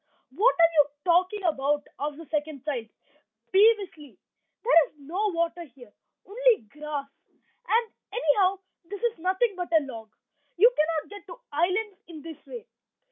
[0.31, 2.87] "What are you talking about?" asked the second child,
[3.53, 4.17] peevishly.
[4.63, 5.93] "There is no water here,
[6.25, 7.07] only grass;
[7.67, 10.09] and anyhow this is nothing but a log.
[10.57, 12.65] You cannot get to islands in this way."